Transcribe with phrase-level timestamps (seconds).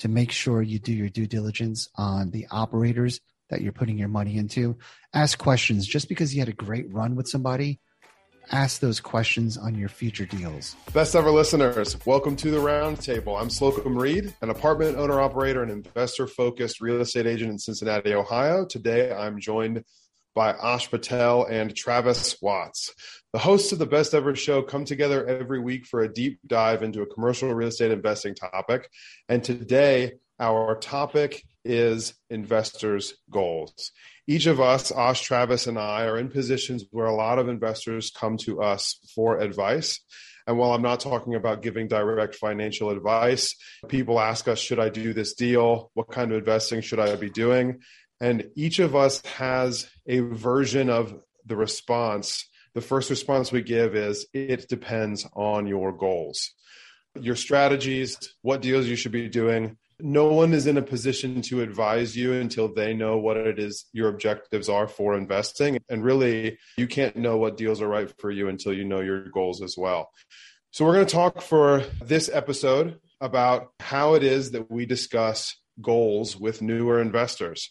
[0.00, 4.08] to make sure you do your due diligence on the operators that you're putting your
[4.08, 4.76] money into.
[5.14, 5.86] Ask questions.
[5.86, 7.80] Just because you had a great run with somebody,
[8.52, 10.76] ask those questions on your future deals.
[10.92, 13.40] Best ever listeners, welcome to the roundtable.
[13.40, 18.14] I'm Slocomb Reed, an apartment owner operator and investor focused real estate agent in Cincinnati,
[18.14, 18.64] Ohio.
[18.64, 19.84] Today I'm joined
[20.36, 22.92] by Ash Patel and Travis Watts.
[23.32, 26.82] The hosts of the Best Ever Show come together every week for a deep dive
[26.82, 28.90] into a commercial real estate investing topic.
[29.30, 33.92] And today, our topic is investors' goals.
[34.28, 38.12] Each of us, Ash, Travis, and I, are in positions where a lot of investors
[38.14, 40.00] come to us for advice.
[40.46, 43.56] And while I'm not talking about giving direct financial advice,
[43.88, 45.90] people ask us, should I do this deal?
[45.94, 47.80] What kind of investing should I be doing?
[48.20, 52.48] And each of us has a version of the response.
[52.74, 56.52] The first response we give is, it depends on your goals,
[57.18, 61.62] your strategies, what deals you should be doing no one is in a position to
[61.62, 65.78] advise you until they know what it is your objectives are for investing.
[65.88, 69.28] And really, you can't know what deals are right for you until you know your
[69.28, 70.10] goals as well.
[70.70, 75.56] So, we're going to talk for this episode about how it is that we discuss
[75.80, 77.70] goals with newer investors.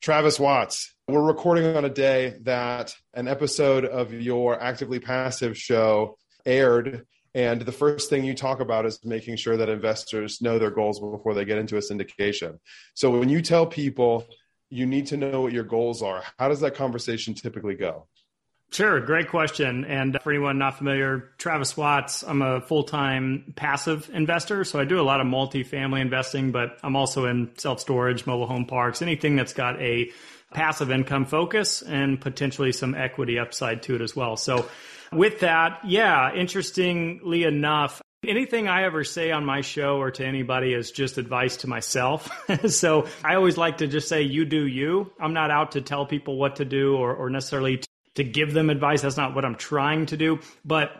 [0.00, 6.16] Travis Watts, we're recording on a day that an episode of your Actively Passive show
[6.46, 7.04] aired
[7.34, 11.00] and the first thing you talk about is making sure that investors know their goals
[11.00, 12.58] before they get into a syndication.
[12.94, 14.24] So when you tell people
[14.70, 18.06] you need to know what your goals are, how does that conversation typically go?
[18.70, 19.84] Sure, great question.
[19.86, 24.64] And uh, for anyone not familiar, Travis Watts, I'm a full time passive investor.
[24.64, 28.46] So I do a lot of multi-family investing, but I'm also in self storage, mobile
[28.46, 30.10] home parks, anything that's got a
[30.52, 34.36] passive income focus and potentially some equity upside to it as well.
[34.36, 34.68] So
[35.12, 40.72] with that, yeah, interestingly enough, anything I ever say on my show or to anybody
[40.72, 42.30] is just advice to myself.
[42.68, 45.12] so I always like to just say, you do you.
[45.20, 47.80] I'm not out to tell people what to do or, or necessarily
[48.18, 49.02] to, give them advice.
[49.02, 50.40] That's not what I'm trying to do.
[50.64, 50.90] But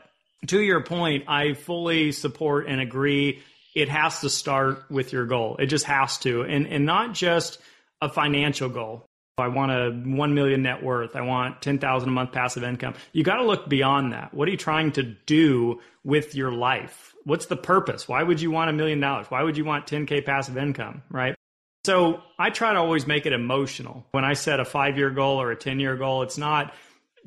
[0.47, 3.43] to your point, I fully support and agree.
[3.75, 5.57] It has to start with your goal.
[5.59, 6.43] It just has to.
[6.43, 7.59] And, and not just
[8.01, 9.05] a financial goal.
[9.37, 11.15] I want a 1 million net worth.
[11.15, 12.95] I want 10,000 a month passive income.
[13.13, 14.35] You got to look beyond that.
[14.35, 17.15] What are you trying to do with your life?
[17.25, 18.09] What's the purpose?
[18.09, 19.27] Why would you want a million dollars?
[19.29, 21.35] Why would you want 10K passive income, right?
[21.85, 24.07] So I try to always make it emotional.
[24.11, 26.75] When I set a five year goal or a 10 year goal, it's not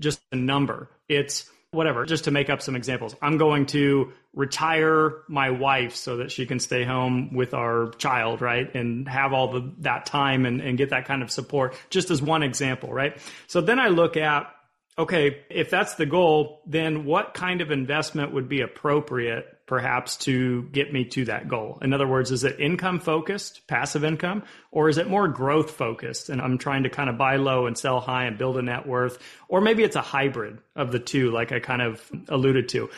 [0.02, 0.90] just a number.
[1.08, 3.16] It's whatever, just to make up some examples.
[3.22, 8.42] I'm going to retire my wife so that she can stay home with our child,
[8.42, 8.74] right?
[8.76, 12.22] And have all the, that time and, and get that kind of support, just as
[12.22, 13.18] one example, right?
[13.48, 14.54] So then I look at,
[14.98, 20.64] okay, if that's the goal, then what kind of investment would be appropriate perhaps to
[20.74, 21.78] get me to that goal?
[21.82, 26.28] In other words, is it income focused, passive income, or is it more growth focused?
[26.28, 28.86] And I'm trying to kind of buy low and sell high and build a net
[28.86, 32.90] worth, or maybe it's a hybrid of the two, like I kind of alluded to.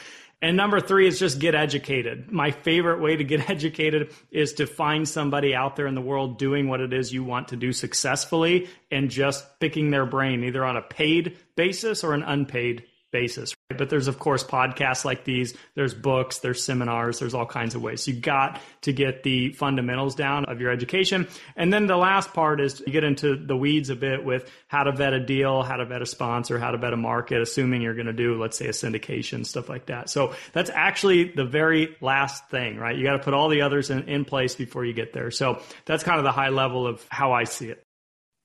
[0.42, 2.32] And number three is just get educated.
[2.32, 6.40] My favorite way to get educated is to find somebody out there in the world
[6.40, 10.66] doing what it is you want to do successfully and just picking their brain either
[10.66, 13.56] on a paid basis or an unpaid basis.
[13.70, 17.82] But there's, of course, podcasts like these, there's books, there's seminars, there's all kinds of
[17.82, 18.06] ways.
[18.06, 21.30] You got to get the fundamentals down of your education.
[21.56, 24.84] And then the last part is you get into the weeds a bit with how
[24.84, 27.82] to vet a deal, how to vet a sponsor, how to vet a market, assuming
[27.82, 30.10] you're going to do, let's say, a syndication, stuff like that.
[30.10, 32.98] So that's actually the very last thing, right?
[32.98, 35.32] You got to put all the others in, in place before you get there.
[35.32, 37.86] So that's kind of the high level of how I see it.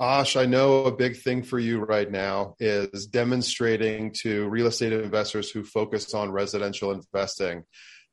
[0.00, 4.92] Ash, I know a big thing for you right now is demonstrating to real estate
[4.92, 7.64] investors who focus on residential investing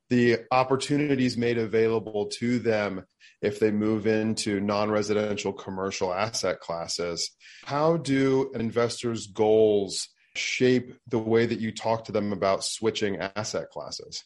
[0.09, 3.05] the opportunities made available to them
[3.41, 7.31] if they move into non residential commercial asset classes.
[7.65, 13.17] How do an investors' goals shape the way that you talk to them about switching
[13.17, 14.23] asset classes?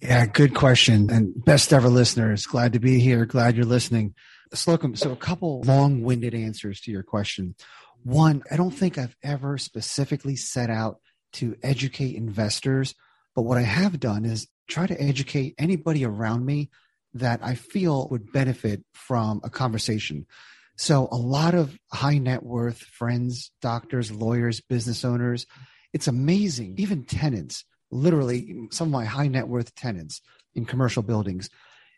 [0.00, 1.10] Yeah, good question.
[1.10, 3.24] And best ever listeners, glad to be here.
[3.24, 4.14] Glad you're listening.
[4.54, 7.54] Slocomb, so a couple long winded answers to your question.
[8.04, 10.98] One, I don't think I've ever specifically set out
[11.34, 12.94] to educate investors,
[13.34, 16.70] but what I have done is try to educate anybody around me
[17.14, 20.26] that I feel would benefit from a conversation.
[20.76, 25.46] So, a lot of high net worth friends, doctors, lawyers, business owners,
[25.92, 26.76] it's amazing.
[26.78, 30.22] Even tenants, literally, some of my high net worth tenants
[30.54, 31.50] in commercial buildings,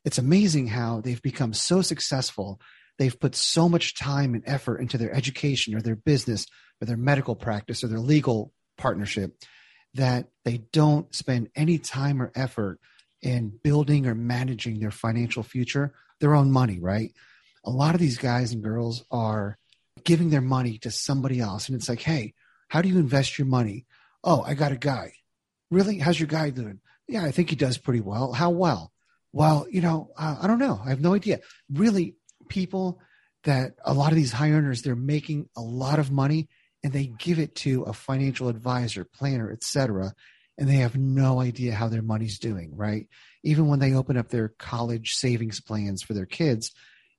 [0.04, 2.60] it's amazing how they've become so successful.
[2.98, 6.46] They've put so much time and effort into their education or their business
[6.80, 9.36] or their medical practice or their legal partnership
[9.94, 12.80] that they don't spend any time or effort
[13.22, 17.12] in building or managing their financial future, their own money, right?
[17.64, 19.56] A lot of these guys and girls are
[20.04, 21.68] giving their money to somebody else.
[21.68, 22.34] And it's like, hey,
[22.68, 23.86] how do you invest your money?
[24.22, 25.12] Oh, I got a guy.
[25.70, 25.98] Really?
[25.98, 26.80] How's your guy doing?
[27.08, 28.32] Yeah, I think he does pretty well.
[28.32, 28.92] How well?
[29.34, 30.80] Well, you know, uh, I don't know.
[30.84, 31.40] I have no idea.
[31.68, 32.14] Really,
[32.48, 33.00] people
[33.42, 36.48] that a lot of these high earners, they're making a lot of money
[36.84, 40.14] and they give it to a financial advisor, planner, etc.,
[40.56, 43.08] and they have no idea how their money's doing, right?
[43.42, 46.70] Even when they open up their college savings plans for their kids,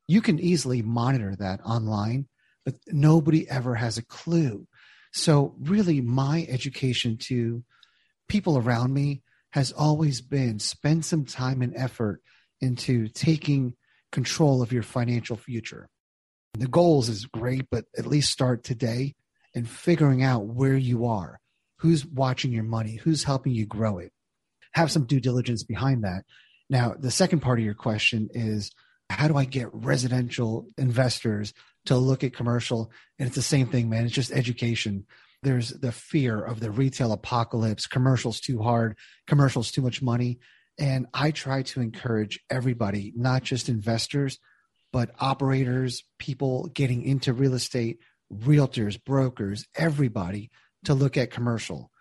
[0.07, 2.27] you can easily monitor that online,
[2.63, 4.65] but nobody ever has a clue.
[5.11, 7.65] So, really, my education to
[8.29, 9.21] people around me
[9.55, 12.21] has always been spend some time and effort
[12.59, 13.73] into taking
[14.11, 15.87] control of your financial future.
[16.55, 19.15] The goals is great, but at least start today
[19.55, 21.39] and figuring out where you are,
[21.79, 24.11] who's watching your money, who's helping you grow it.
[24.73, 26.25] Have some due diligence behind that.
[26.69, 28.71] Now, the second part of your question is
[29.09, 31.53] how do I get residential investors
[31.85, 32.91] to look at commercial?
[33.17, 34.03] And it's the same thing, man.
[34.03, 35.05] It's just education
[35.45, 38.97] there's the fear of the retail apocalypse, commercials too hard,
[39.27, 40.39] commercials too much money.
[40.77, 44.39] And I try to encourage everybody, not just investors,
[44.91, 47.99] but operators, people getting into real estate,
[48.33, 50.49] realtors, brokers, everybody
[50.85, 51.91] to look at commercial.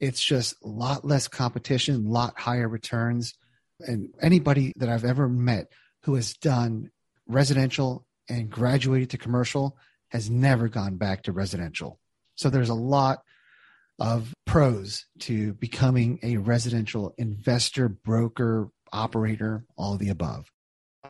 [0.00, 3.34] It's just a lot less competition, a lot higher returns.
[3.80, 5.72] And anybody that I've ever met
[6.04, 6.90] who has done
[7.26, 9.76] residential and graduated to commercial
[10.08, 12.00] has never gone back to residential.
[12.36, 13.20] So there's a lot
[13.98, 20.50] of pros to becoming a residential investor, broker, operator, all of the above.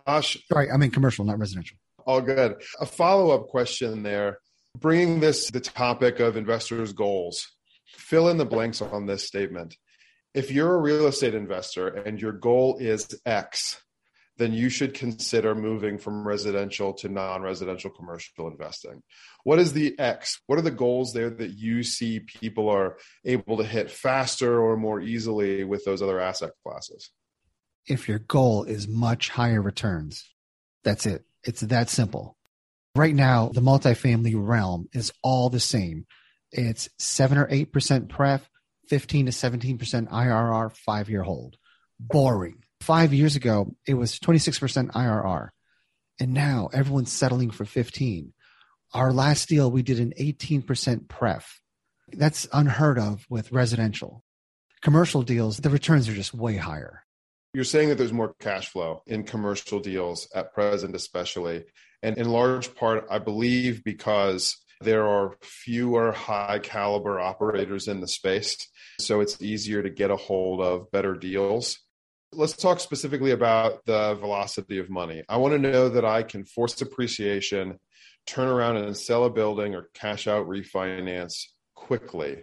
[0.07, 1.79] Josh, sorry, I mean commercial, not residential.
[2.07, 2.63] All good.
[2.81, 4.39] A follow up question there.
[4.79, 7.47] Bringing this the topic of investors' goals,
[7.87, 9.77] fill in the blanks on this statement.
[10.35, 13.81] If you're a real estate investor and your goal is X,
[14.37, 19.03] then you should consider moving from residential to non residential commercial investing.
[19.45, 20.41] What is the X?
[20.47, 24.77] What are the goals there that you see people are able to hit faster or
[24.77, 27.11] more easily with those other asset classes?
[27.87, 30.25] If your goal is much higher returns,
[30.83, 31.25] that's it.
[31.45, 32.37] It's that simple.
[32.97, 36.07] Right now, the multifamily realm is all the same.
[36.51, 38.49] It's 7 or 8% pref,
[38.89, 41.57] 15 to 17% IRR, five year hold.
[42.01, 45.49] Boring Five years ago, it was 26% IRR.
[46.21, 48.35] And now everyone's settling for 15.
[48.93, 51.63] Our last deal, we did an 18% pref.
[52.13, 54.23] That's unheard of with residential.
[54.83, 57.05] Commercial deals, the returns are just way higher.
[57.55, 61.65] You're saying that there's more cash flow in commercial deals at present, especially.
[62.03, 68.09] And in large part, I believe because there are fewer high caliber operators in the
[68.09, 68.59] space.
[69.01, 71.79] So it's easier to get a hold of better deals
[72.37, 75.23] let's talk specifically about the velocity of money.
[75.29, 77.79] I want to know that I can force appreciation,
[78.27, 82.43] turn around and sell a building or cash out refinance quickly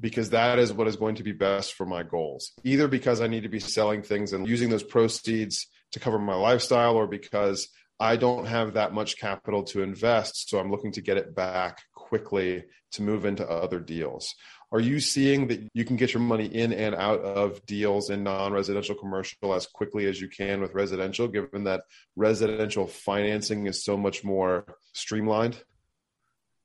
[0.00, 2.52] because that is what is going to be best for my goals.
[2.64, 6.34] Either because I need to be selling things and using those proceeds to cover my
[6.34, 7.68] lifestyle or because
[8.02, 11.82] I don't have that much capital to invest, so I'm looking to get it back
[11.94, 14.34] quickly to move into other deals.
[14.72, 18.24] Are you seeing that you can get your money in and out of deals in
[18.24, 21.82] non residential commercial as quickly as you can with residential, given that
[22.16, 25.62] residential financing is so much more streamlined?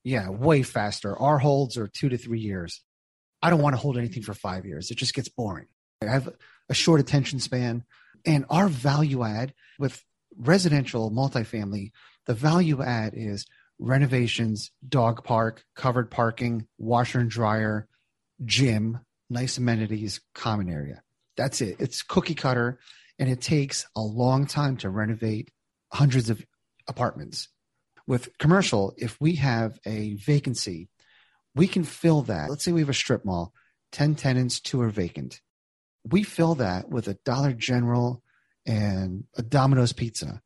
[0.03, 1.15] Yeah, way faster.
[1.15, 2.81] Our holds are two to three years.
[3.43, 4.89] I don't want to hold anything for five years.
[4.89, 5.67] It just gets boring.
[6.01, 6.29] I have
[6.67, 7.83] a short attention span.
[8.25, 10.03] And our value add with
[10.37, 11.91] residential multifamily,
[12.25, 13.45] the value add is
[13.79, 17.87] renovations, dog park, covered parking, washer and dryer,
[18.45, 21.01] gym, nice amenities, common area.
[21.35, 21.77] That's it.
[21.79, 22.79] It's cookie cutter
[23.19, 25.51] and it takes a long time to renovate
[25.91, 26.45] hundreds of
[26.87, 27.49] apartments.
[28.05, 30.89] With commercial, if we have a vacancy,
[31.55, 32.49] we can fill that.
[32.49, 33.53] Let's say we have a strip mall,
[33.91, 35.41] 10 tenants, two are vacant.
[36.03, 38.21] We fill that with a Dollar General
[38.67, 40.41] and a Domino's pizza.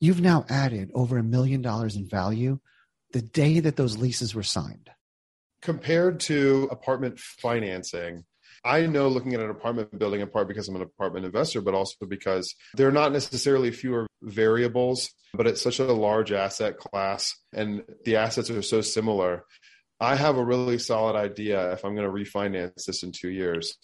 [0.00, 2.60] You've now added over a million dollars in value
[3.12, 4.90] the day that those leases were signed
[5.62, 8.24] compared to apartment financing,
[8.64, 11.74] I know looking at an apartment building in part because I'm an apartment investor, but
[11.74, 17.34] also because there are not necessarily fewer variables, but it's such a large asset class
[17.52, 19.44] and the assets are so similar.
[20.00, 23.76] I have a really solid idea if I'm going to refinance this in two years.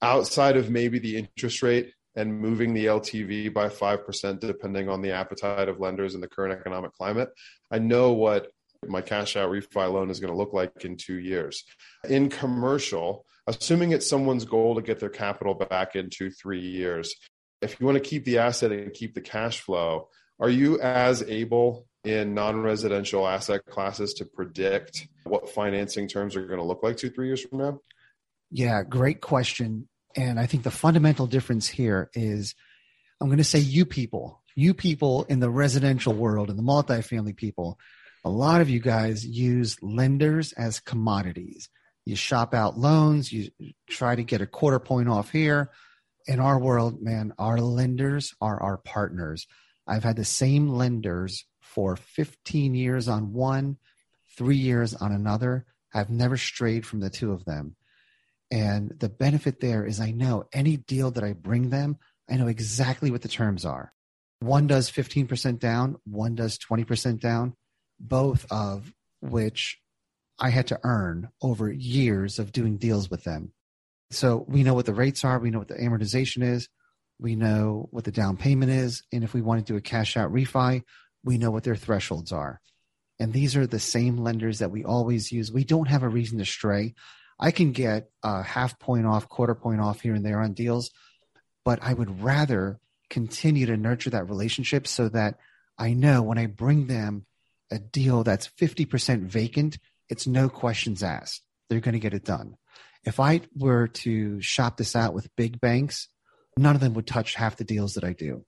[0.00, 5.12] Outside of maybe the interest rate and moving the LTV by 5%, depending on the
[5.12, 7.30] appetite of lenders in the current economic climate,
[7.70, 8.50] I know what
[8.86, 11.64] my cash out refi loan is going to look like in two years.
[12.08, 17.14] In commercial, assuming it's someone's goal to get their capital back in two, three years,
[17.60, 20.08] if you want to keep the asset and keep the cash flow,
[20.40, 26.46] are you as able in non residential asset classes to predict what financing terms are
[26.46, 27.78] going to look like two, three years from now?
[28.50, 29.88] Yeah, great question.
[30.16, 32.54] And I think the fundamental difference here is
[33.20, 37.36] I'm going to say you people, you people in the residential world and the multifamily
[37.36, 37.78] people
[38.24, 41.68] a lot of you guys use lenders as commodities.
[42.04, 43.50] You shop out loans, you
[43.88, 45.70] try to get a quarter point off here.
[46.26, 49.46] In our world, man, our lenders are our partners.
[49.88, 53.78] I've had the same lenders for 15 years on one,
[54.36, 55.66] three years on another.
[55.92, 57.74] I've never strayed from the two of them.
[58.52, 61.98] And the benefit there is I know any deal that I bring them,
[62.30, 63.92] I know exactly what the terms are.
[64.38, 67.56] One does 15% down, one does 20% down
[68.02, 69.78] both of which
[70.38, 73.52] I had to earn over years of doing deals with them.
[74.10, 76.68] So we know what the rates are, we know what the amortization is,
[77.18, 80.16] we know what the down payment is, and if we want to do a cash
[80.16, 80.82] out refi,
[81.24, 82.60] we know what their thresholds are.
[83.20, 85.52] And these are the same lenders that we always use.
[85.52, 86.94] We don't have a reason to stray.
[87.42, 90.92] I can get a half point off, quarter point off here and there on deals,
[91.64, 92.78] but I would rather
[93.10, 95.38] continue to nurture that relationship so that
[95.76, 97.26] I know when I bring them
[97.68, 101.42] a deal that's 50% vacant, it's no questions asked.
[101.68, 102.58] They're going to get it done.
[103.02, 106.06] If I were to shop this out with big banks,
[106.56, 108.44] none of them would touch half the deals that I do.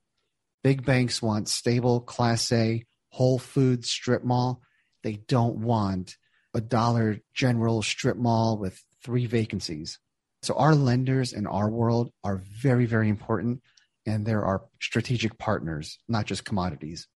[0.63, 4.61] Big banks want stable, class A, Whole Foods strip mall.
[5.03, 6.15] They don't want
[6.53, 9.99] a Dollar General strip mall with three vacancies.
[10.41, 13.61] So our lenders in our world are very, very important
[14.07, 17.07] and they're our strategic partners, not just commodities.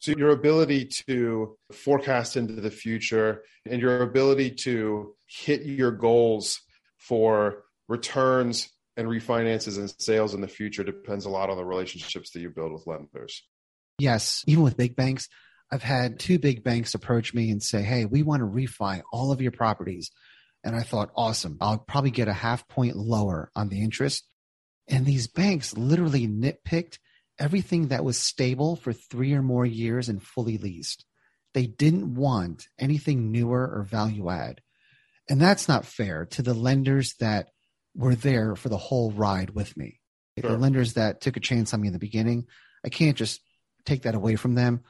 [0.00, 6.60] So your ability to forecast into the future and your ability to hit your goals
[6.98, 12.30] for returns and refinances and sales in the future depends a lot on the relationships
[12.32, 13.42] that you build with lenders.
[13.98, 15.28] Yes, even with big banks,
[15.72, 19.32] I've had two big banks approach me and say, "Hey, we want to refi all
[19.32, 20.10] of your properties."
[20.64, 21.58] And I thought, "Awesome.
[21.60, 24.24] I'll probably get a half point lower on the interest."
[24.88, 26.98] And these banks literally nitpicked
[27.38, 31.04] everything that was stable for three or more years and fully leased.
[31.52, 34.60] They didn't want anything newer or value add.
[35.28, 37.48] And that's not fair to the lenders that
[37.94, 40.00] were there for the whole ride with me.
[40.38, 40.50] Sure.
[40.50, 42.46] The lenders that took a chance on me in the beginning,
[42.84, 43.40] I can't just
[43.84, 44.82] take that away from them.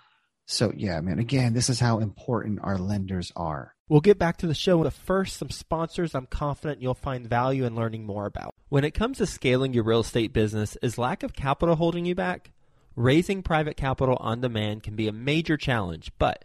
[0.47, 3.75] So, yeah, man, again, this is how important our lenders are.
[3.89, 7.65] We'll get back to the show, but first, some sponsors I'm confident you'll find value
[7.65, 8.55] in learning more about.
[8.69, 12.15] When it comes to scaling your real estate business, is lack of capital holding you
[12.15, 12.51] back?
[12.97, 16.45] Raising private capital on demand can be a major challenge, but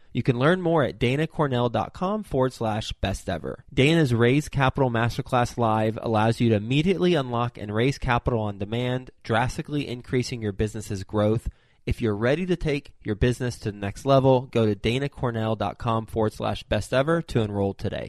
[0.13, 3.63] You can learn more at danacornell.com forward slash best ever.
[3.73, 9.11] Dana's Raise Capital Masterclass Live allows you to immediately unlock and raise capital on demand,
[9.23, 11.47] drastically increasing your business's growth.
[11.85, 16.33] If you're ready to take your business to the next level, go to danacornell.com forward
[16.33, 18.07] slash best ever to enroll today.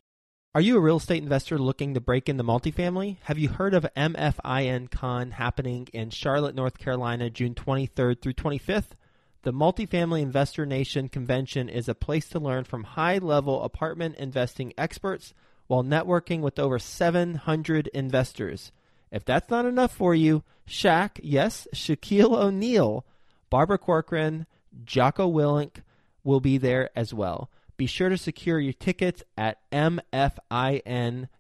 [0.55, 3.17] Are you a real estate investor looking to break into multifamily?
[3.23, 8.91] Have you heard of MFIN Con happening in Charlotte, North Carolina, June 23rd through 25th?
[9.43, 14.73] The Multifamily Investor Nation Convention is a place to learn from high level apartment investing
[14.79, 15.35] experts
[15.67, 18.71] while networking with over 700 investors.
[19.11, 23.05] If that's not enough for you, Shaq, yes, Shaquille O'Neal,
[23.51, 24.47] Barbara Corcoran,
[24.85, 25.83] Jocko Willink
[26.23, 27.51] will be there as well.
[27.77, 31.31] Be sure to secure your tickets at mfincon.com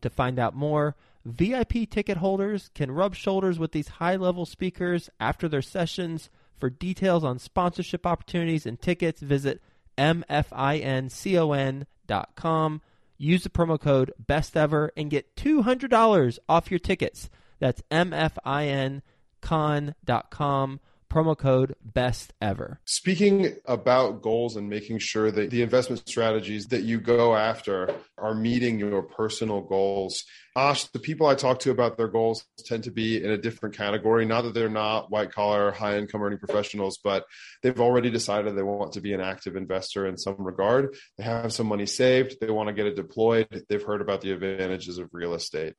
[0.00, 0.96] to find out more.
[1.32, 6.30] VIP ticket holders can rub shoulders with these high level speakers after their sessions.
[6.58, 9.62] For details on sponsorship opportunities and tickets, visit
[9.96, 10.42] mfincon.com.
[13.20, 17.28] Use the promo code BESTEVER and get $200 off your tickets.
[17.58, 19.02] That's mfincon.com
[21.08, 26.82] promo code best ever speaking about goals and making sure that the investment strategies that
[26.82, 30.24] you go after are meeting your personal goals
[30.58, 33.76] Ash, the people I talk to about their goals tend to be in a different
[33.76, 34.26] category.
[34.26, 37.24] Not that they're not white collar, high income earning professionals, but
[37.62, 40.96] they've already decided they want to be an active investor in some regard.
[41.16, 43.66] They have some money saved, they want to get it deployed.
[43.68, 45.74] They've heard about the advantages of real estate.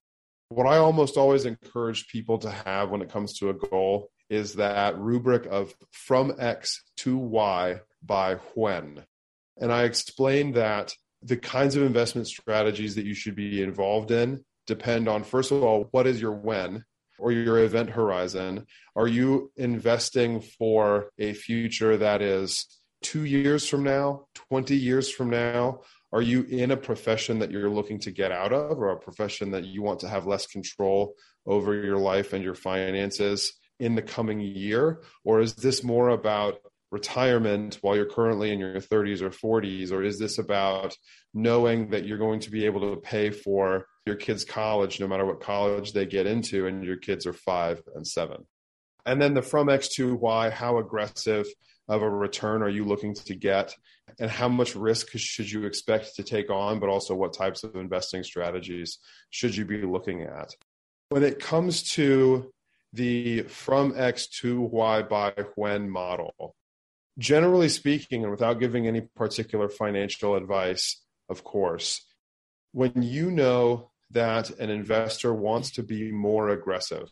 [0.47, 4.55] What I almost always encourage people to have when it comes to a goal is
[4.55, 9.03] that rubric of from X to Y by when.
[9.57, 14.43] And I explained that the kinds of investment strategies that you should be involved in
[14.67, 16.85] depend on, first of all, what is your when
[17.17, 18.65] or your event horizon?
[18.95, 22.65] Are you investing for a future that is
[23.01, 25.81] two years from now, 20 years from now?
[26.11, 29.51] Are you in a profession that you're looking to get out of or a profession
[29.51, 34.01] that you want to have less control over your life and your finances in the
[34.01, 35.01] coming year?
[35.23, 36.59] Or is this more about
[36.91, 39.91] retirement while you're currently in your 30s or 40s?
[39.91, 40.95] Or is this about
[41.33, 45.25] knowing that you're going to be able to pay for your kids' college no matter
[45.25, 48.47] what college they get into, and your kids are five and seven?
[49.05, 51.45] And then the from X to Y, how aggressive
[51.87, 53.75] of a return are you looking to get?
[54.19, 57.75] And how much risk should you expect to take on, but also what types of
[57.75, 60.53] investing strategies should you be looking at?
[61.09, 62.51] When it comes to
[62.93, 66.55] the from X to Y by when model,
[67.17, 72.05] generally speaking, and without giving any particular financial advice, of course,
[72.71, 77.09] when you know that an investor wants to be more aggressive,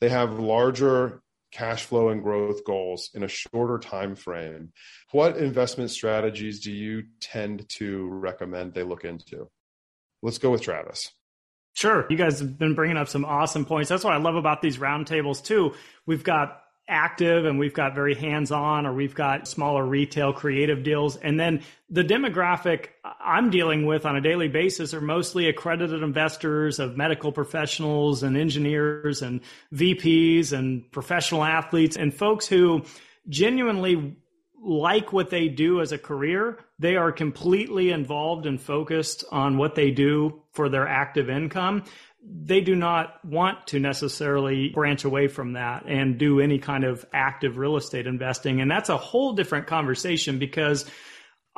[0.00, 4.72] they have larger cash flow and growth goals in a shorter time frame.
[5.12, 9.48] What investment strategies do you tend to recommend they look into?
[10.22, 11.12] Let's go with travis
[11.78, 12.06] Sure.
[12.10, 13.88] You guys have been bringing up some awesome points.
[13.88, 15.74] That's what I love about these roundtables too.
[16.06, 20.82] We've got active and we've got very hands on or we've got smaller retail creative
[20.82, 21.14] deals.
[21.18, 26.80] And then the demographic I'm dealing with on a daily basis are mostly accredited investors
[26.80, 29.40] of medical professionals and engineers and
[29.72, 32.82] VPs and professional athletes and folks who
[33.28, 34.16] genuinely
[34.62, 36.58] like what they do as a career.
[36.78, 41.84] They are completely involved and focused on what they do for their active income
[42.30, 47.04] they do not want to necessarily branch away from that and do any kind of
[47.12, 48.60] active real estate investing.
[48.60, 50.84] And that's a whole different conversation because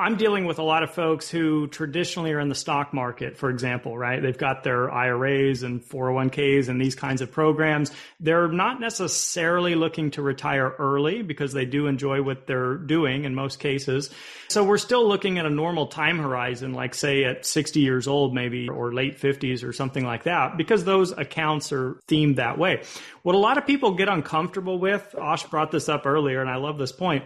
[0.00, 3.50] I'm dealing with a lot of folks who traditionally are in the stock market, for
[3.50, 4.22] example, right?
[4.22, 7.92] They've got their IRAs and 401ks and these kinds of programs.
[8.18, 13.34] They're not necessarily looking to retire early because they do enjoy what they're doing in
[13.34, 14.08] most cases.
[14.48, 18.34] So we're still looking at a normal time horizon, like say at 60 years old,
[18.34, 22.84] maybe, or late 50s or something like that, because those accounts are themed that way.
[23.22, 26.56] What a lot of people get uncomfortable with, Osh brought this up earlier, and I
[26.56, 27.24] love this point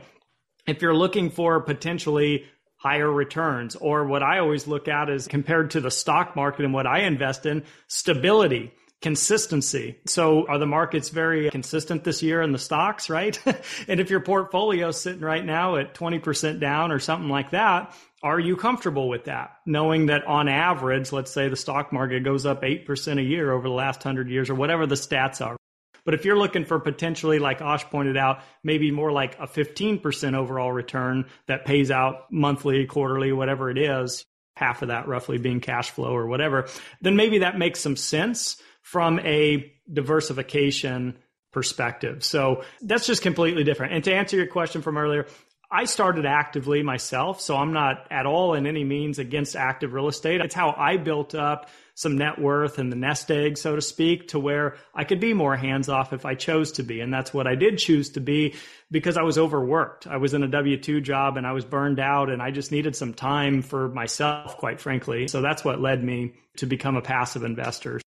[0.66, 2.46] if you're looking for potentially
[2.84, 3.76] higher returns.
[3.76, 7.00] Or what I always look at is compared to the stock market and what I
[7.00, 8.72] invest in, stability
[9.04, 9.98] consistency.
[10.06, 13.38] So are the markets very consistent this year in the stocks, right?
[13.88, 17.94] and if your portfolio is sitting right now at 20% down or something like that,
[18.22, 19.58] are you comfortable with that?
[19.66, 23.68] Knowing that on average, let's say the stock market goes up 8% a year over
[23.68, 25.58] the last 100 years or whatever the stats are.
[26.04, 30.34] But if you're looking for potentially, like Osh pointed out, maybe more like a 15%
[30.34, 34.24] overall return that pays out monthly, quarterly, whatever it is,
[34.56, 36.68] half of that roughly being cash flow or whatever,
[37.00, 41.16] then maybe that makes some sense from a diversification
[41.52, 42.22] perspective.
[42.24, 43.94] So that's just completely different.
[43.94, 45.26] And to answer your question from earlier,
[45.74, 50.06] I started actively myself, so I'm not at all in any means against active real
[50.06, 50.40] estate.
[50.40, 54.28] It's how I built up some net worth and the nest egg, so to speak,
[54.28, 57.00] to where I could be more hands off if I chose to be.
[57.00, 58.54] And that's what I did choose to be
[58.92, 60.06] because I was overworked.
[60.06, 62.70] I was in a W 2 job and I was burned out and I just
[62.70, 65.26] needed some time for myself, quite frankly.
[65.26, 68.00] So that's what led me to become a passive investor.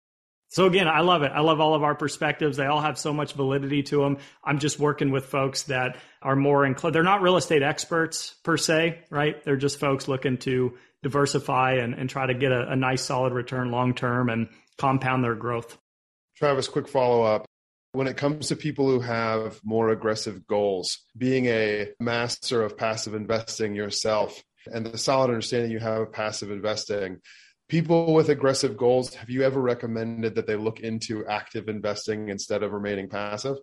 [0.56, 1.32] So again, I love it.
[1.34, 2.56] I love all of our perspectives.
[2.56, 4.16] They all have so much validity to them.
[4.42, 6.94] I'm just working with folks that are more inclined.
[6.94, 9.44] They're not real estate experts per se, right?
[9.44, 13.34] They're just folks looking to diversify and, and try to get a, a nice solid
[13.34, 15.76] return long term and compound their growth.
[16.38, 17.44] Travis, quick follow up.
[17.92, 23.12] When it comes to people who have more aggressive goals, being a master of passive
[23.12, 24.42] investing yourself
[24.72, 27.20] and the solid understanding you have of passive investing,
[27.68, 32.62] people with aggressive goals, have you ever recommended that they look into active investing instead
[32.62, 33.56] of remaining passive?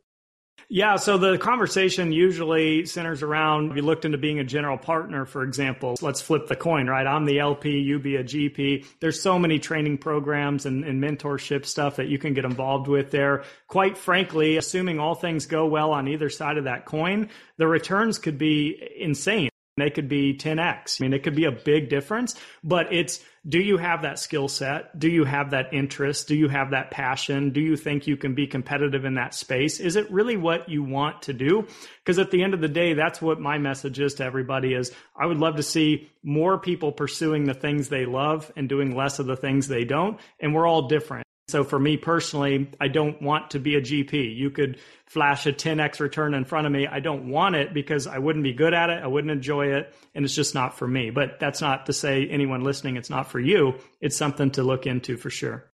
[0.70, 5.26] Yeah, so the conversation usually centers around if you looked into being a general partner,
[5.26, 5.96] for example.
[6.02, 7.06] Let's flip the coin, right?
[7.06, 8.86] I'm the LP, you be a GP.
[9.00, 13.12] There's so many training programs and, and mentorship stuff that you can get involved with
[13.12, 13.44] there.
[13.68, 18.18] Quite frankly, assuming all things go well on either side of that coin, the returns
[18.18, 19.50] could be insane.
[19.76, 21.02] They could be 10x.
[21.02, 24.48] I mean, it could be a big difference, but it's do you have that skill
[24.48, 24.98] set?
[24.98, 26.28] Do you have that interest?
[26.28, 27.50] Do you have that passion?
[27.50, 29.80] Do you think you can be competitive in that space?
[29.80, 31.68] Is it really what you want to do?
[31.98, 34.94] Because at the end of the day, that's what my message is to everybody is
[35.16, 39.20] I would love to see more people pursuing the things they love and doing less
[39.20, 40.20] of the things they don't.
[40.40, 41.23] And we're all different.
[41.50, 44.36] So for me personally, I don't want to be a GP.
[44.36, 46.88] You could flash a 10x return in front of me.
[46.88, 49.04] I don't want it because I wouldn't be good at it.
[49.04, 49.94] I wouldn't enjoy it.
[50.16, 51.10] And it's just not for me.
[51.10, 53.76] But that's not to say anyone listening, it's not for you.
[54.00, 55.70] It's something to look into for sure.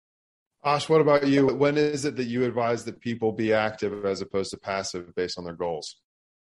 [0.66, 1.48] Ash, what about you?
[1.48, 5.38] When is it that you advise that people be active as opposed to passive based
[5.38, 5.96] on their goals?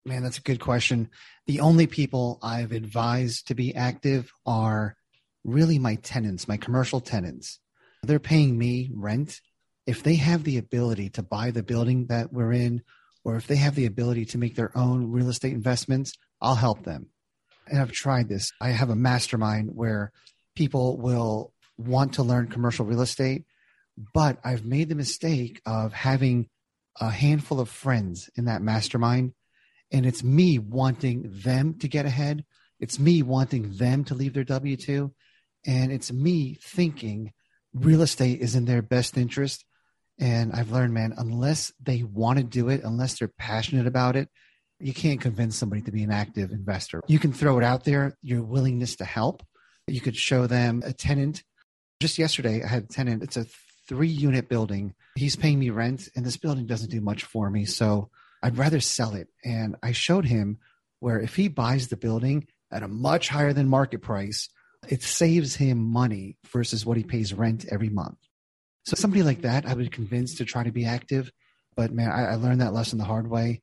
[0.06, 1.10] Man, that's a good question.
[1.46, 4.96] The only people I've advised to be active are
[5.44, 7.58] really my tenants, my commercial tenants.
[8.02, 9.40] They're paying me rent
[9.88, 12.82] if they have the ability to buy the building that we're in,
[13.24, 16.84] or if they have the ability to make their own real estate investments, I'll help
[16.84, 17.06] them.
[17.66, 18.52] And I've tried this.
[18.60, 20.12] I have a mastermind where
[20.54, 23.46] people will want to learn commercial real estate,
[24.12, 26.50] but I've made the mistake of having
[27.00, 29.32] a handful of friends in that mastermind.
[29.90, 32.44] And it's me wanting them to get ahead.
[32.78, 35.14] It's me wanting them to leave their W 2.
[35.66, 37.32] And it's me thinking
[37.74, 39.64] real estate is in their best interest
[40.18, 44.28] and I've learned, man, unless they want to do it, unless they're passionate about it,
[44.80, 47.00] you can't convince somebody to be an active investor.
[47.06, 49.42] You can throw it out there, your willingness to help.
[49.86, 51.42] You could show them a tenant.
[52.00, 53.22] Just yesterday, I had a tenant.
[53.22, 53.46] It's a
[53.88, 54.94] three unit building.
[55.16, 57.64] He's paying me rent, and this building doesn't do much for me.
[57.64, 58.10] So
[58.42, 59.28] I'd rather sell it.
[59.44, 60.58] And I showed him
[61.00, 64.48] where if he buys the building at a much higher than market price,
[64.86, 67.10] it saves him money versus what he mm-hmm.
[67.10, 68.18] pays rent every month.
[68.84, 71.30] So somebody like that, I would convince to try to be active.
[71.76, 73.60] But man, I, I learned that lesson the hard way.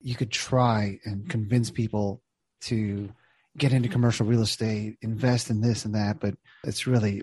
[0.00, 2.22] You could try and convince people
[2.62, 3.10] to
[3.56, 7.22] get into commercial real estate, invest in this and that, but it's really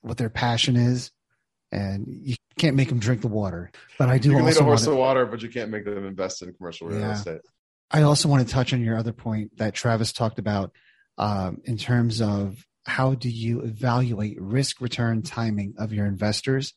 [0.00, 1.10] what their passion is,
[1.70, 3.70] and you can't make them drink the water.
[3.98, 4.30] But I do.
[4.30, 6.52] You can also lead a horse to water, but you can't make them invest in
[6.54, 7.12] commercial real yeah.
[7.12, 7.40] estate.
[7.90, 10.72] I also want to touch on your other point that Travis talked about
[11.18, 16.72] um, in terms of how do you evaluate risk return timing of your investors?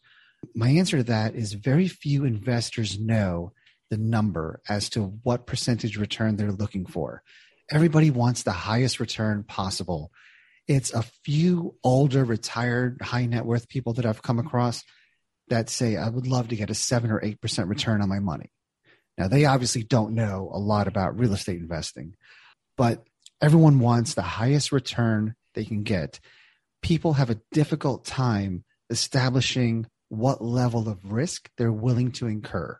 [0.56, 3.54] My answer to that is very few investors know
[3.90, 7.24] the number as to what percentage return they're looking for.
[7.70, 10.12] Everybody wants the highest return possible.
[10.68, 14.84] It's a few older, retired, high net worth people that I've come across
[15.50, 18.52] that say, I would love to get a seven or 8% return on my money.
[19.18, 22.16] Now, they obviously don't know a lot about real estate investing,
[22.78, 23.06] but
[23.42, 26.20] everyone wants the highest return they can get.
[26.82, 32.78] People have a difficult time establishing what level of risk they're willing to incur.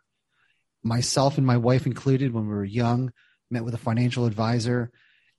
[0.82, 3.12] Myself and my wife included, when we were young,
[3.50, 4.90] met with a financial advisor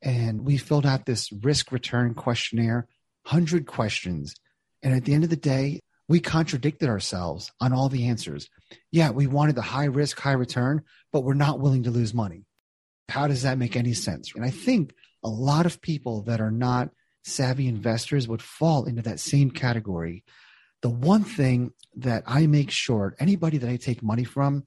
[0.02, 2.88] and we filled out this risk return questionnaire,
[3.24, 4.36] 100 questions.
[4.82, 8.50] And at the end of the day, we contradicted ourselves on all the answers.
[8.92, 10.84] Yeah, we wanted the high risk, high return,
[11.14, 12.46] but we're not willing to lose money.
[13.10, 14.34] How does that make any sense?
[14.36, 16.89] And I think a lot of people that are not
[17.24, 20.24] savvy investors would fall into that same category.
[20.82, 24.66] The one thing that I make sure anybody that I take money from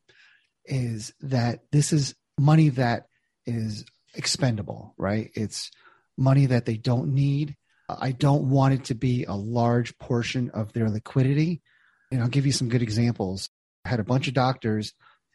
[0.64, 3.06] is that this is money that
[3.44, 5.30] is expendable, right?
[5.34, 5.70] It's
[6.16, 7.56] money that they don't need.
[7.88, 11.62] I don't want it to be a large portion of their liquidity.
[12.10, 13.50] And I'll give you some good examples.
[13.84, 14.94] I had a bunch of doctors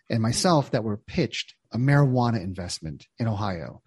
[0.09, 3.81] and myself that were pitched a marijuana investment in Ohio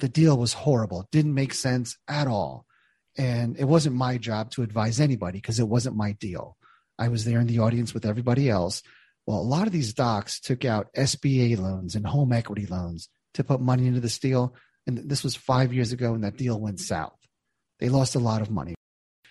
[0.00, 2.66] the deal was horrible, didn't make sense at all.
[3.16, 6.56] And it wasn't my job to advise anybody because it wasn't my deal.
[6.98, 8.82] I was there in the audience with everybody else.
[9.26, 13.44] Well, a lot of these docs took out SBA loans and home equity loans to
[13.44, 14.54] put money into this deal.
[14.86, 17.16] And this was five years ago, and that deal went south.
[17.78, 18.74] They lost a lot of money.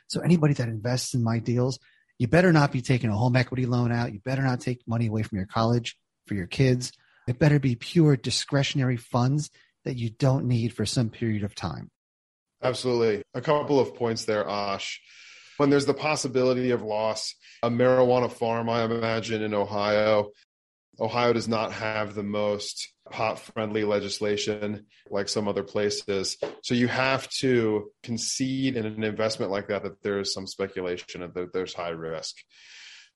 [0.07, 1.79] So, anybody that invests in my deals,
[2.17, 4.13] you better not be taking a home equity loan out.
[4.13, 5.95] You better not take money away from your college
[6.27, 6.91] for your kids.
[7.29, 9.51] It better be pure discretionary funds
[9.85, 11.91] that you don't need for some period of time.
[12.63, 13.21] Absolutely.
[13.35, 14.99] A couple of points there, Ash.
[15.57, 20.31] When there's the possibility of loss, a marijuana farm, I imagine, in Ohio,
[20.99, 26.35] Ohio does not have the most pot friendly legislation like some other places.
[26.63, 31.21] So you have to concede in an investment like that that there is some speculation
[31.21, 32.35] and that there's high risk.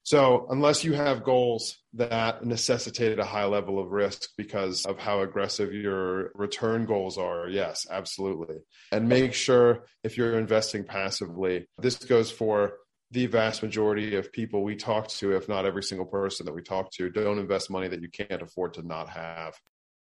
[0.04, 5.22] So, unless you have goals that necessitate a high level of risk because of how
[5.22, 8.56] aggressive your return goals are, yes, absolutely.
[8.92, 12.74] And make sure if you're investing passively, this goes for
[13.12, 16.60] the vast majority of people we talk to, if not every single person that we
[16.60, 19.54] talk to, don't invest money that you can't afford to not have,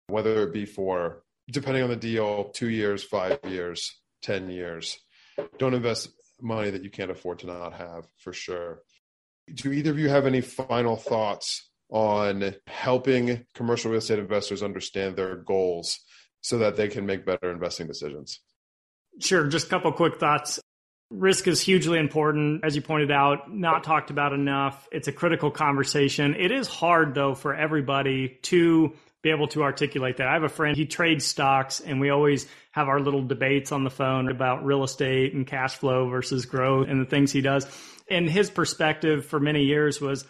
[0.08, 4.98] whether it be for, depending on the deal, two years, five years, 10 years.
[5.58, 6.10] Don't invest
[6.42, 8.82] money that you can't afford to not have for sure.
[9.54, 15.16] Do either of you have any final thoughts on helping commercial real estate investors understand
[15.16, 16.00] their goals
[16.40, 18.40] so that they can make better investing decisions?
[19.20, 19.46] Sure.
[19.46, 20.60] Just a couple quick thoughts.
[21.10, 24.88] Risk is hugely important, as you pointed out, not talked about enough.
[24.90, 26.34] It's a critical conversation.
[26.34, 30.26] It is hard, though, for everybody to be able to articulate that.
[30.26, 33.84] I have a friend, he trades stocks, and we always have our little debates on
[33.84, 37.66] the phone about real estate and cash flow versus growth and the things he does.
[38.10, 40.24] And his perspective for many years was,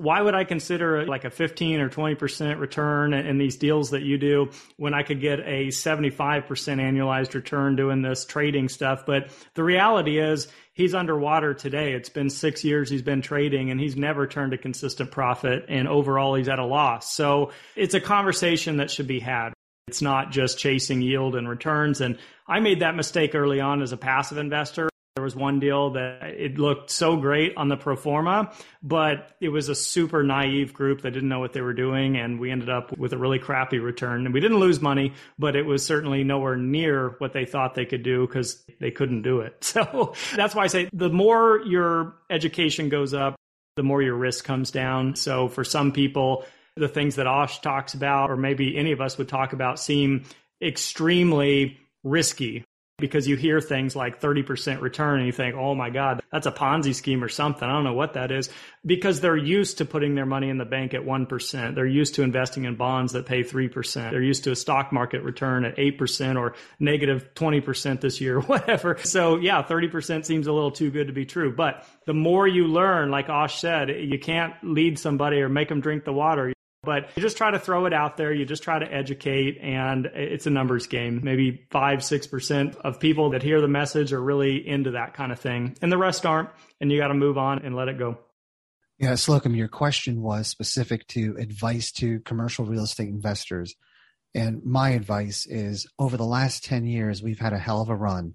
[0.00, 4.16] why would I consider like a 15 or 20% return in these deals that you
[4.16, 9.04] do when I could get a 75% annualized return doing this trading stuff?
[9.04, 11.92] But the reality is he's underwater today.
[11.92, 15.66] It's been six years he's been trading and he's never turned a consistent profit.
[15.68, 17.12] And overall, he's at a loss.
[17.14, 19.52] So it's a conversation that should be had.
[19.86, 22.00] It's not just chasing yield and returns.
[22.00, 22.16] And
[22.46, 24.88] I made that mistake early on as a passive investor.
[25.16, 29.48] There was one deal that it looked so great on the pro forma, but it
[29.48, 32.16] was a super naive group that didn't know what they were doing.
[32.16, 34.24] And we ended up with a really crappy return.
[34.24, 37.86] And we didn't lose money, but it was certainly nowhere near what they thought they
[37.86, 39.74] could do because they couldn't do it.
[39.80, 43.36] So that's why I say the more your education goes up,
[43.76, 45.14] the more your risk comes down.
[45.14, 46.44] So for some people,
[46.76, 50.24] the things that Osh talks about, or maybe any of us would talk about, seem
[50.60, 52.64] extremely risky
[53.00, 56.52] because you hear things like 30% return and you think, oh my God, that's a
[56.52, 57.68] Ponzi scheme or something.
[57.68, 58.50] I don't know what that is
[58.84, 61.74] because they're used to putting their money in the bank at 1%.
[61.74, 64.10] They're used to investing in bonds that pay 3%.
[64.10, 68.98] They're used to a stock market return at 8% or negative 20% this year, whatever.
[69.02, 71.52] So yeah, 30% seems a little too good to be true.
[71.54, 75.80] But the more you learn, like Osh said, you can't lead somebody or make them
[75.80, 76.52] drink the water.
[76.82, 78.32] But you just try to throw it out there.
[78.32, 81.20] You just try to educate, and it's a numbers game.
[81.22, 85.30] Maybe five, six percent of people that hear the message are really into that kind
[85.30, 86.48] of thing, and the rest aren't.
[86.80, 88.18] And you got to move on and let it go.
[88.98, 93.74] Yeah, Slocomb, your question was specific to advice to commercial real estate investors.
[94.34, 97.96] And my advice is over the last 10 years, we've had a hell of a
[97.96, 98.34] run.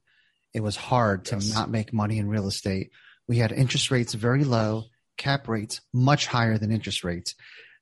[0.56, 1.54] It was hard to yes.
[1.54, 2.90] not make money in real estate.
[3.28, 4.86] We had interest rates very low,
[5.18, 7.36] cap rates much higher than interest rates.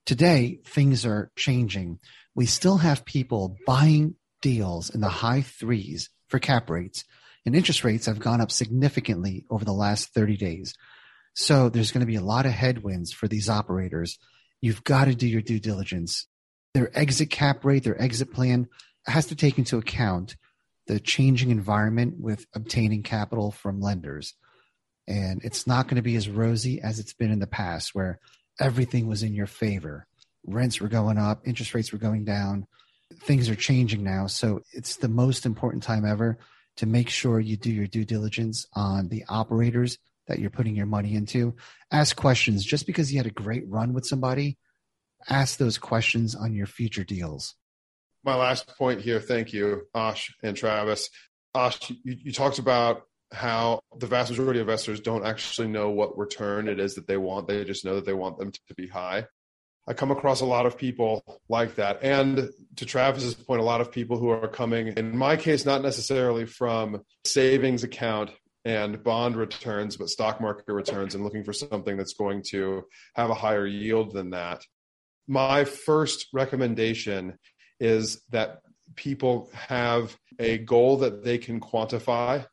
[0.05, 1.99] Today, things are changing.
[2.35, 7.05] We still have people buying deals in the high threes for cap rates,
[7.45, 10.73] and interest rates have gone up significantly over the last 30 days.
[11.35, 14.19] So there's going to be a lot of headwinds for these operators.
[14.61, 16.27] You've got to do your due diligence.
[16.73, 18.67] Their exit cap rate, their exit plan
[19.07, 20.35] has to take into account
[20.87, 24.33] the changing environment with obtaining capital from lenders.
[25.07, 28.19] And it's not going to be as rosy as it's been in the past, where
[28.59, 30.07] everything was in your favor.
[30.45, 32.67] Rents were going up, interest rates were going down.
[33.21, 34.27] Things are changing now.
[34.27, 36.37] So it's the most important time ever
[36.77, 40.85] to make sure you do your due diligence on the operators that you're putting your
[40.85, 41.55] money into.
[41.91, 42.65] Ask questions.
[42.65, 44.57] Just because you had a great run with somebody,
[45.29, 47.55] ask those questions on your future deals.
[48.23, 51.09] My last point here, thank you, Ash and Travis.
[51.53, 56.17] Ash, you, you talked about how the vast majority of investors don't actually know what
[56.17, 57.47] return it is that they want.
[57.47, 59.25] They just know that they want them to be high.
[59.87, 62.03] I come across a lot of people like that.
[62.03, 65.81] And to Travis's point, a lot of people who are coming, in my case, not
[65.81, 68.31] necessarily from savings account
[68.63, 72.83] and bond returns, but stock market returns and looking for something that's going to
[73.15, 74.63] have a higher yield than that.
[75.27, 77.37] My first recommendation
[77.79, 78.59] is that
[78.95, 82.45] people have a goal that they can quantify,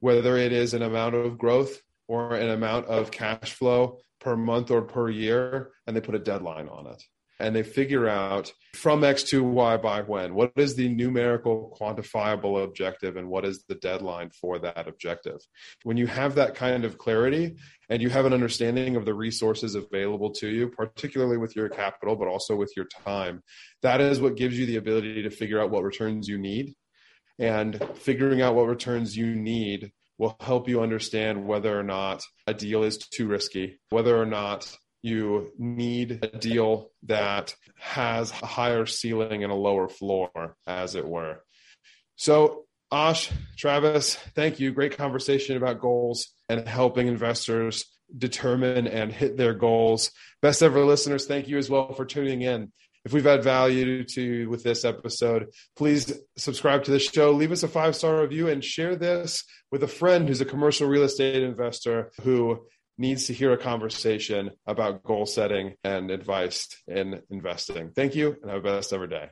[0.00, 4.70] whether it is an amount of growth or an amount of cash flow per month
[4.70, 7.02] or per year, and they put a deadline on it
[7.40, 10.34] and they figure out from X to Y by when.
[10.34, 15.40] What is the numerical quantifiable objective and what is the deadline for that objective?
[15.82, 17.56] When you have that kind of clarity
[17.88, 22.14] and you have an understanding of the resources available to you, particularly with your capital,
[22.14, 23.42] but also with your time,
[23.82, 26.74] that is what gives you the ability to figure out what returns you need.
[27.40, 32.52] And figuring out what returns you need will help you understand whether or not a
[32.52, 38.84] deal is too risky, whether or not you need a deal that has a higher
[38.84, 41.42] ceiling and a lower floor, as it were.
[42.16, 44.72] So, Ash, Travis, thank you.
[44.72, 50.10] Great conversation about goals and helping investors determine and hit their goals.
[50.42, 52.72] Best ever listeners, thank you as well for tuning in.
[53.04, 57.52] If we've had value to you with this episode, please subscribe to the show, leave
[57.52, 61.04] us a five star review, and share this with a friend who's a commercial real
[61.04, 62.66] estate investor who
[62.98, 67.92] needs to hear a conversation about goal setting and advice in investing.
[67.92, 69.30] Thank you and have a best ever day.